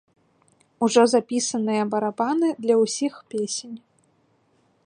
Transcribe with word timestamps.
Ужо 0.85 1.03
запісаныя 1.13 1.83
барабаны 1.93 2.47
для 2.67 2.75
ўсіх 2.83 3.13
песень. 3.35 3.77